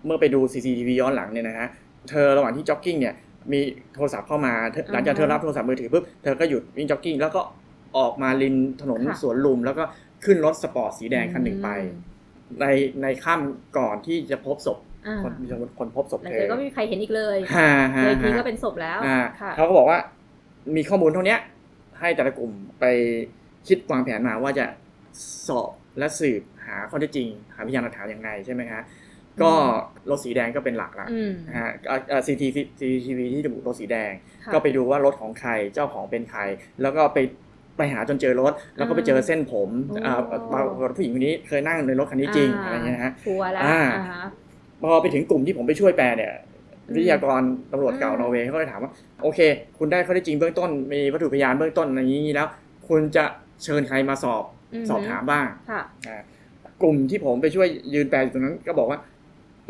[0.05, 1.67] เมื่อไปดู CCTV ย้อนหลังเนี่ยนะฮะ
[2.09, 3.13] เธอระหว่างที่จ็อกกิ้งเนี่ย
[3.51, 3.59] มี
[3.95, 7.41] โทรศัพท์เข้ามาเธอหลังจากเธอรับโทรศัพท์มือถือปุ๊บเธอก็หยุดวิ่งจ็อกกิ้งแล้วก็
[7.97, 9.83] ออกมาริมถนนค่ะสวนลุม แล้วก็
[10.25, 11.69] ขึ้นรถสปอร์ตสีแดงคันหนึ่งไป
[12.61, 12.65] ใน
[13.01, 15.31] ในค่ำก่อนที่จะพบศพอ่าคน
[15.79, 19.99] คนพบศพหลังจากเธอก็ไม่มีใครเห็นอีกเลยฮ่าฮ่าเลยทีฮ่าก็เป็นศพแล้วอ่าค่ะเขาก็บอกว่า
[20.75, 21.39] มีข้อมูลเท่าเนี้ย
[21.99, 22.85] ให้แต่ละกลุ่มไป
[23.67, 24.65] คิดวางแผนมาว่าจะ
[25.47, 28.81] สอบและสืบหาข้อเท็จจริง หาพยานหลักฐานอย่างไรใช่ไหมฮะ
[29.41, 29.51] ก็
[30.09, 31.71] รถสีแดงก็เป็นหลักละอืมนะฮะ
[32.25, 32.47] ซีที
[32.79, 34.11] ซีทีวีที่ระบุรถสีแดง
[34.45, 36.41] ค่ะก็ไปดูว่ารถของใครเจ้าของเป็นใคร
[36.81, 37.17] แล้วก็ไป
[37.77, 40.13] ไปหาจนเจอรถ แล้วก็ไปเจอเส้นผมโอ้อ่า
[40.51, 44.23] ปรากฏว่าผู้หญิงคนนี้เคยนั่งในรถคันนี้จริงอะไรเงี้ยนะฮะชัวร์แล้วอ่าอ่าฮะ
[44.81, 46.31] พอไปถึงกลุ่มที่ผมไปช่วยแปลเนี่ย
[46.89, 48.91] อืมวิทยากรตำรวจเก่าอืมนอร์เวย์เขาเลยถามว่า
[49.23, 49.39] โอเค
[49.77, 52.47] คุณได้ข้อเท็จจริงเบื้องต้นมีวัตถุพยานเบื้องต้นอะไรอย่างนี้แล้ว
[52.87, 53.25] คุณจะ
[53.63, 54.43] เชิญใครมาสอบ
[54.81, 56.21] มสอบถามบ้างค่ะอ่า
[56.81, 58.99] กลุ่มที่ผมไปช่วยยืนแปลอยู่ตรงนั้นก็บอกว่า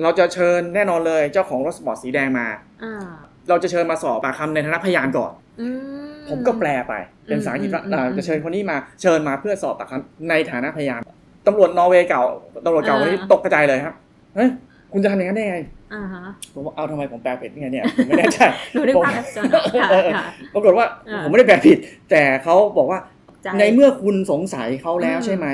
[0.02, 2.48] เราจะเชิญแน่นอนเลยเจ้าของรถสปอร์ตสีแดงมา
[2.84, 3.06] อ่า
[3.50, 5.32] เราจะเชิญมาสอบปากคำในฐานะพยานก่อน
[5.62, 5.68] อื
[6.04, 6.94] มผมก็แปลไป
[7.28, 11.02] เป็นภาษาอังกฤษว่าอืมอืมอ่าอืมจะเชิญคนนี้มาเชิญมาเพื่อสอบปากคำในฐานะพยาน
[11.48, 12.24] ตำรวจนอร์เวย์เก่า
[12.66, 13.96] ตำรวจเก่าคนนี้อ่าตกกระจายเลยครับ
[14.36, 14.50] เฮ้ย
[14.94, 15.58] คุณจะทำอย่างนั้นได้ไง
[15.94, 18.40] อ่าฮะผมว่าเอาทำไมผมแปลผิดไงเนี่ยผมไม่แน่ใจ
[18.74, 21.78] หนูนึกภาพจำค่ะเออค่ะปรากฏว่าอ่าผมไม่ได้แปลผิด
[22.12, 23.00] แต่เขาบอกว่า
[23.44, 25.48] ใจในเมื่อคุณสงสัยเขาแล้วอืมใช่ไหม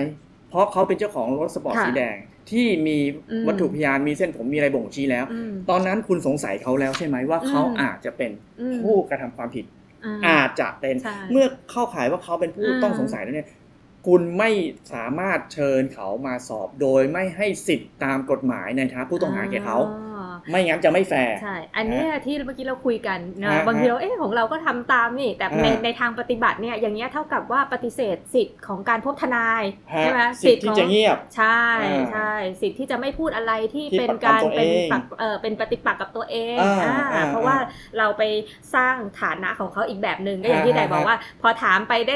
[0.50, 2.16] เพราะเขาเป็นเจ้าของรถสปอร์ตค่ะสีแดง
[2.52, 2.98] ที่มี
[3.32, 9.66] อืมวัตถุพยานมีเส้นผมมีอะไรบ่งชี้แล้วอืมตอนนั้นคุณสงสัยเขาแล้วใช่ไหมว่าเขาอืมอาจจะเป็นอืมผู้กระทำความผิด
[10.06, 13.48] อ่าอาจจะเป็นใช่เมื่อเข้าข่ายว่าเขาเป็นผู้อ่าต้องสงสัยแล้วเนี่ย
[14.08, 14.50] คุณไม่
[14.94, 20.11] สามารถเชิญเขามาสอบโดยไม่ให้สิทธิ์ตามกฎหมายในฐานะผู้ต้องหาแก่เขาอ๋อ
[20.50, 37.56] ไม่งั้นจะไม่แฟร์ใช่ อันเนี้ยที่เมื่อกี้เราคุยกันนะฮะบางทีเราเอ๊ะของเราก็ทำตามนี่ แต่ในอ่าในทางปฏิบัติเนี่ยอย่างเงี้ยเท่ากับว่าปฏิเสธสิทธิ์ของการพบทนายฮะใช่ไหมสิทธิ์ที่จะเงียบใช่อ่าใช่สิทธิ์ที่จะไม่พูดอะไรที่ที่เป็นปักการปำตัวเป็นเองปักเออเป็นปฏิปักษ์กับตัวเองอ่าอ่าอ่าเพราะว่า
[37.98, 38.24] เราไป
[38.76, 42.14] สร้างฐานะของเขาอีกแบบหนึ่งก็อย่างที่ฮะไดบอกว่า พอถามไปได้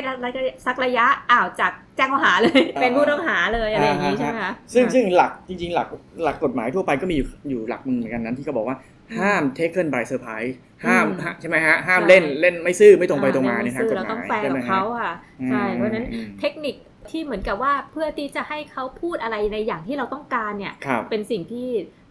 [0.65, 5.87] สักระยะอ้าวจาก แจ้งข้อหาเลยอ่าเป็นผู้ต้องหาเลยอะไรอย่างนี้อ่าใช่ไหมคะซึ่งอ่าซึ่งหลักจริง ๆ หลัก
[6.23, 8.77] หลักกฎหมายทั่วไปก็มีอยู่อยู่หลักหนึ่งเหมือนกันนั้นที่เขาบอกว่า
[9.19, 10.53] ห้าม taken by surprise
[10.85, 15.13] ห้ามอืมฮะใช่ไหมฮะห้ามใช่เล่นเล่นไม่ซื่อไม่ตรงไปตรงมาอ่ในทางกฎเราหต้องมายแฟร์ใช่กัไหมบฮะเขาค่ะ
[15.47, 16.75] ใช่เพราะฉะนั้นอืมเทคนิค
[17.09, 21.69] ที่เหมือนกับว่าเพื่อที่จะให้เขาพูดอะไรในอย่างที่เราต้องการเนี่ยครับเป็นสิ่งที่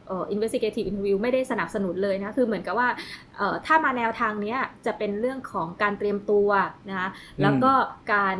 [0.08, 2.88] เอ่อ investigative interview ไม่ได้สนับสนุนเลยนะ คือเหมือนกับว่า
[3.36, 6.48] เอ่อถ้ามาแนวทางเนี้ยจะเป็นเรื่องของการเตรียมตัว
[6.88, 7.08] นะคะ
[7.42, 7.72] แล้วก็
[8.14, 8.36] การ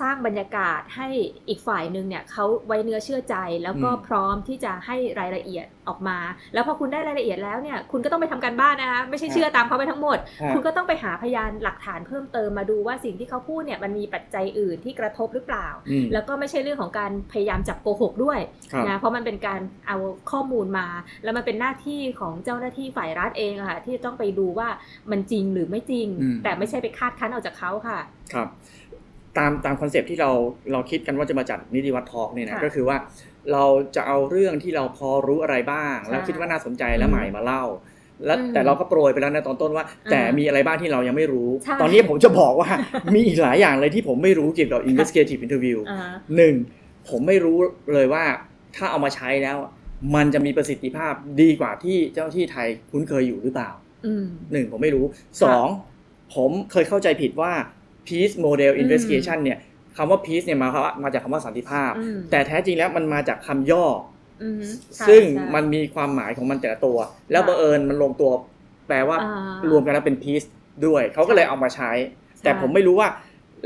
[0.00, 1.08] สร้างบรรยากาศให้
[1.48, 6.18] อีกฝ่ายหนึ่งเนี่ยเขาไว้เนื้อเชื่อใจ แล้วก็อืมพร้อมที่จะให้รายละเอียดออกมา
[6.54, 18.38] แล้วพอคุณได้รายละเอียดแล้วเนี่ยคุณก็ต้องไปทำการบ้านนะคะไม่ใช่เชื่อตามเขาไปทั้งหมดฮะคุณก็ต้องไปหาพยานหลักฐานเพิ่มเติมมาดูว่าสิ่งที่เขาพูดเนี่ยมันมีปัจจัยอื่นที่กระทบหรือเปล่าอืมแล้วก็ไม่ใช่เรื่องของการพยายามจับโกหกด้วย
[18.72, 19.96] ครับนะเพราะมันเป็นการเอา
[20.30, 20.86] ข้อมูลมา
[21.24, 24.68] แล้วมันเป็นหน้าที่ของเจ้าหน้าที่ฝ่ายรัฐเองอะค่ะที่จะต้องไปดูว่า
[25.10, 27.98] มันจริงหรือไม่จริงอืมแต่ไม่ใช่ไปคาดคั้นเอาจากเขาค่ะ
[28.34, 28.48] ครับ
[29.38, 30.30] ตามตามคอนเซปต์ที่เรา
[30.72, 32.96] เราคิดกันว่าจะมาจัดนิติวัชร์ Talk เนี่ยนะค่ะก็คือว่า
[33.52, 33.64] เรา
[33.96, 37.64] จะเอาเรื่องที่เราพอรู้อะไรบ้างใช่แล้วคิดว่าน่าสนใจและอืมใหม่มาเล่า
[38.26, 42.68] แล้วอืมแต่เราก็โปรยไปแล้วนะตอนต้นว่าอ่า แต่มีอะไรบ้างที่เรายังไม่รู้ ใช่ ตอนนี้ผมจะบอกว่า
[43.14, 45.98] มีอีกหลายอย่างเลยที่ผมไม่รู้เกี่ยวกับ investigative interview อ่า
[46.36, 46.54] หนึ่ง
[47.08, 47.58] ผมไม่รู้
[47.92, 48.24] เลยว่า
[48.76, 49.56] ถ้าเอามาใช้แล้ว
[50.14, 53.70] มันจะมีประสิทธิภาพดีกว่าที่เจ้าหน้าที่ไทยคุ้นเคยอยู่หรือเปล่า
[54.06, 55.04] อืม หนึ่งผมไม่รู้
[55.42, 55.66] สอง
[56.34, 57.52] ผมเคยเข้าใจผิดว่า
[58.08, 59.58] peace model อืม investigation เนี่ย
[59.96, 60.68] คำว่า peace เนี่ยมา
[61.04, 63.84] มาจากคำว่าสันติภาพอืมแต่แท้จริงแล้วมันมาจากคำย่อ
[64.42, 64.60] อืม
[64.96, 66.98] ใช่ซึ่งใช่มันมีความหมายของมันแต่ละตัว
[67.30, 68.30] แล้วค่ะบังเอิญมันลงตัว
[68.88, 70.46] แปลว่าอ่ารวมกันแล้วเป็น peace
[70.86, 71.90] ด้วย เขาก็เลยเอามาใช้
[72.42, 73.08] แต่ผมไม่รู้ว่า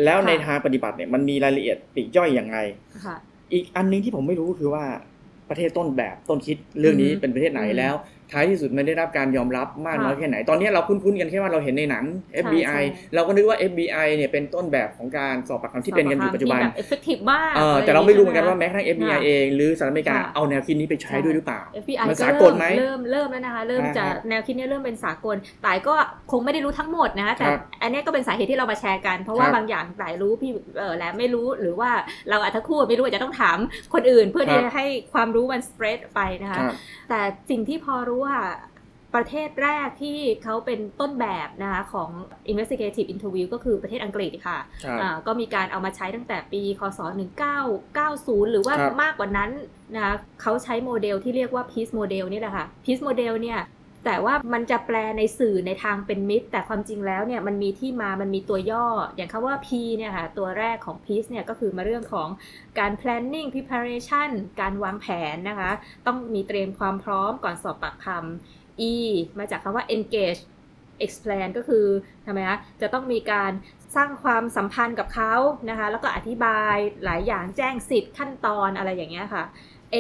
[0.05, 2.59] แล้วในค่ะทางปฏิบัติเนี่ยมันมีรายละเอียดปลีกย่อยอย่างไร
[3.07, 3.17] ค่ะ
[3.53, 4.85] อีกอันหนึงที่ผมไม่รู้คือว่า
[5.51, 7.95] ประเทศต้นแบบต้นคิดเรื่องนี้อืมเป็นประเทศไหนอืมแล้ว
[8.33, 12.05] ท้ายที่สุดมันได้รับการยอมรับมากค่ะน้อยแค่ไหน ตอนนี้เราคุ้นๆกันแค่ว่าเราเห็นในหนัง
[12.45, 12.81] FBI ใช่
[13.15, 25.95] เราก็นึกว่า FBI เนี่ยเป็นต้นแบบของการสอบปากคำที่เป็นกันอยู่ปัจจุบันที่แบบ effective มากเอออะแต่เราไม่รู้เหมือนกันว่าใช่แม้กระทั่ง FBI ค่ะเองหรือสหรัฐอเมริกาค่ะเอาแนวคิดนี้ไปใช้ด้วยหรือเปล่า FBI มันก็สากเริ่ลมไหมเริ่มเริ่มแล้วนะคะ เริ่มอ่าจะฮะแนวคิดเนี้เริ่มเป็นสากลแต่ก็
[26.31, 31.91] คงไม่ได้รู้ทั้งหมดนะแต่ครับอันเนี้ยก็เป็นสาเหตุที่เรามาแชร์กัน เพราะว่าครับบางอย่างต่ายรู้พี่เออแหล้วไม่รู้หรือว่า
[32.31, 33.59] เราอาจจะคู่ไม่รู้อาจจะต้องถาม
[33.95, 36.75] คนอื่น เพื่อที่ครับจะให้ความรู้มัน spread ไปนะคะครับ
[37.11, 38.37] แต่สิ่งที่พอรู้ว่า
[39.15, 42.11] ประเทศแรกที่เขาเป็นต้นแบบนะคะของ
[42.53, 47.01] investigative interview ก็คือประเทศอังกฤษค่ะครับอ่าก็มีการเอามาใช้ตั้งแต่ปีคศ
[47.71, 49.51] 1990 หรือว่าครับมากกว่านั้น
[49.95, 53.59] นะคะเขาใช้โมเดลที่เรียกว่า peace model นี่แหละค่ะ peace model เนี่ย
[54.05, 58.87] แต่ว่ามันจะแปลในสื่อในทางเป็นมิตร แต่ความจริงแล้วเนี่ยมันมีที่มามันมีตัวย่อ
[59.17, 62.29] อย่างคำว่า P เนี่ยค่ะตัวแรกของ peace เนี่ยก็คือมาเรื่องของ
[62.79, 65.71] การ planning preparation การวางแผนนะคะ
[66.07, 68.95] ต้องมีเตรียมความพร้อมก่อนสอบปากคำ E
[69.39, 70.41] มาจากคำว่า engage
[71.05, 71.87] explain ก็คือ
[72.27, 73.53] ทำไมคะจะต้องมีการ
[73.97, 75.35] สร้างความสัมพันธ์กับเขา
[75.71, 79.45] นะคะ แล้วก็อธิบายหลายอย่างแจ้งสิทธิ์ขั้นตอนอะไรอย่างเงี้ยค่ะ
[79.95, 79.97] A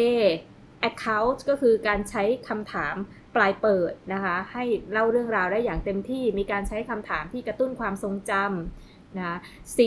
[0.89, 2.97] account ก็คือการใช้คำถาม
[3.37, 9.37] ปลายเปิดนะคะให้เล่าเรื่องราวได้อย่างเต็มที่มีการใช้คำถามที่กระตุ้นความทรงจำนะคะ
[9.77, 9.79] C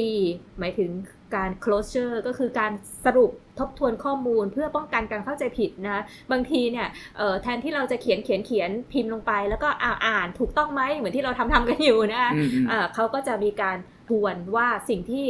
[0.59, 0.91] หมายถึง
[1.35, 2.71] การ closure ก็คือการ
[3.05, 13.77] สรุปทบทวนข้อมูลเพื่อป้องกันการเข้าใจผิดนะบางทีเนี่ยเอ่อแทนที่เราจะเขียนเขียนเขียนพิมพ์ลงไป แล้วก็อ่าอ่านถูกต้องไหมเหมือนที่เราทำทำกันอยู่นะคะอืมอืมเอ่อเขาก็จะมีการ
[14.09, 15.27] ทวนว่าสิ่งที่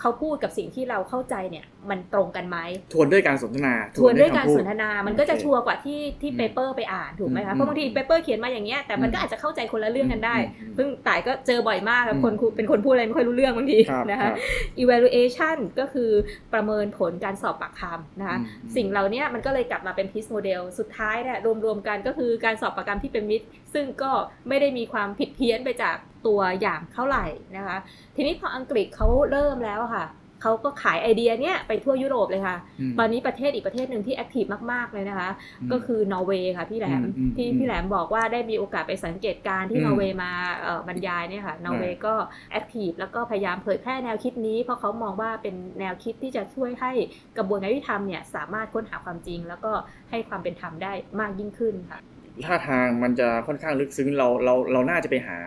[0.00, 2.58] เขาพูดกับสิ่งที่เราเข้าใจเนี่ยมันตรงกันไหม
[2.92, 14.36] ทวนด้วยการสนทนาทวนด้วยการคำพูดสนทนา มันก็จะโอเคชัวร์กว่าที่ที่อืม paper ไปอ่านถูกไหมคะอืคะมเพราะบางทีอืม paper เขียนมาอย่างเงี้ยแต่มันอืมก็อาจจะเข้าใจคนละเรื่องกันได้อืมซึ่งต่ายก็เจอบ่อยมากอะอืมคนคุเป็นคนพูดอะไรไม่ค่อยรู้เรื่องบางทีครับนะคะครับ
[14.82, 16.10] evaluation ก็คือ
[16.52, 24.12] ประเมินผลการสอบปากคำนะคะอืมสิ่งเหล่านี้มันก็เลยกลับมาเป็น PEACE model สุดท้ายเนี่ยรวมๆกันก็คือการสอบปากคำที่เป็นมิตร ซึ่งก็
[24.48, 27.78] ไม่ได้มีความผิดเพี้ยนไปจากตัวอย่างเท่าไหร่นะคะ
[28.16, 30.06] ทีนี้พออังกฤษเขาเริ่มแล้วอะค่ะ
[30.42, 32.56] เขาก็ขายไอเดียเนี้ยไปทั่วยุโรปเลยค่ะอื
[32.90, 35.30] มตอนนี้ประเทศอีกประเทศหนึ่งที่ active มาก ๆ เลยนะคะอื
[35.66, 42.14] มก็คือนอร์เวย์ค่ะพี่แหลมอืมอืมที่อืมพี่แหลมบอกว่าได้มีโอกาสไปสังเกตการณ์ที่อืมนอร์เวย์มาเอ่อบรรยายเนี่ยค่ะนอร์เวย์ก็
[42.52, 46.92] active แล้วก็พยายามเผยแพร่แนวคิดนี้ เพราะเขามองว่าเป็นแนวคิดที่จะช่วยให้
[47.38, 49.72] กระบวนการยุติธรรมเนี่ยสามารถค้นหาความจริง แล้วก็
[50.10, 52.00] ให้ความเป็นธรรมได้มากยิ่งขึ้นค่ะ
[52.46, 55.38] ท่าทางมันจะค่อนข้างลึกซึ้งเราเราเราน่าจะไปหา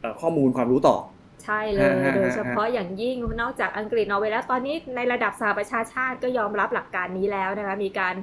[0.00, 8.14] เอ่อข้อมูลความรู้ต่อใช่เลยฮะฮะโดยเฉพาะอย่างยิ่งนอกจากอังกฤษนอร์เวย์แล้วตอนนี้ในระดับสหประชาชาติก็ยอมรับหลักการนี้แล้วนะคะมีการ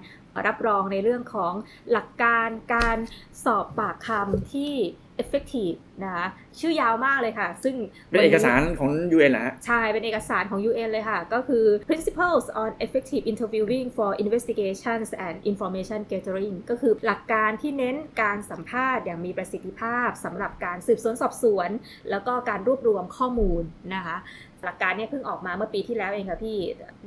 [0.45, 1.53] รับรองในเรื่องของ
[1.91, 2.97] หลักการการ
[3.43, 4.73] สอบปากคำที่
[5.23, 6.27] effective นะคะ
[6.59, 7.75] ชื่อยาวมากเลยค่ะ ซึ่ง
[8.09, 16.55] เป็นเอกสารของ UN เหรอฮะใช่ เป็นเอกสารของ UN เลยค่ะ ก็คือ Principles on Effective Interviewing for Investigations and Information Gathering
[16.69, 21.69] ก็คือหลักการที่เน้นการสัมภาษณ์อย่างมีประสิทธิภาพสำหรับการสืบสวนสอบสวน
[22.09, 23.63] แล้วก็การรวบรวมข้อมูล
[23.95, 24.17] นะคะ
[24.63, 26.57] หลักการเนี้เพิ่งออกมาเมื่อปีที่แล้วเองค่ะพี่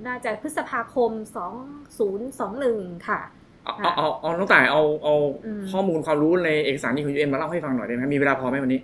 [0.07, 1.11] น่าจะพฤษภาคม
[2.29, 3.21] 2021 ค่ะ
[3.65, 8.83] เอาเอาเอาเอาน้องต่ายเอาเอาอืมข้อมูลความรู้ในเอกสารนี้ของ UN มาเล่าให้ฟังหน่อยได้ไหมมีเวลาพอไหมวันนี้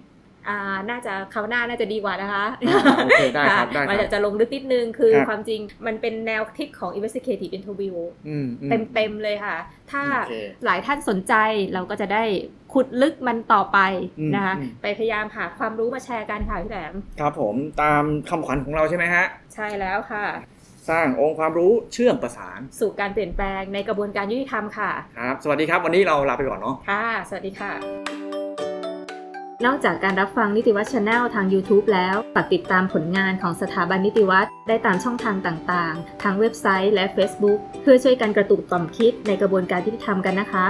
[0.49, 0.59] อ่า
[0.91, 7.95] น่าจะคราวหน้าน่าจะดีกว่านะคะอ่าโอเคได้ครับได้ครับมันจะจะลงลึกนิดนึงคือครับความจริงมันเป็นแนวคิดของ investigative interview
[8.29, 9.57] อืมอืมเต็มๆเลยค่ะ
[9.93, 10.35] ถ้าโอเค
[10.65, 11.35] หลายท่านสนใจ
[11.75, 12.25] เราก็จะได้
[12.73, 13.79] ขุดลึกมันต่อไป
[14.21, 20.25] อืมนะคะอืมไปพยายามหาความรู้มาแชร์กันค่ะพี่แหลมครับผมตามคำขวัญของเราใช่ไหมฮะ ใช่แล้วค่ะ
[20.91, 27.73] สร้างองค์ความรู้เชื่อมประสาน สู่การเปลี่ยนแปลงในกระบวนการยุติธรรมค่ะ ครับ สวัสดีครับ วันนี้เราลาไปก่อนเนาะ ค่ะ สวัสดีค่ะ
[29.67, 40.67] นอกจากการรับฟังนิติวัชร์ Channel ทาง YouTube แล้วฝากติดตามผลงานของสถาบันนิติวัชร์ได้ตามช่องทางต่างๆ ทางเว็บไซต์และ Facebook เพื่อช่วยกันกระตุกต่อมคิดในกระบวนการยุติธรรมกันนะคะ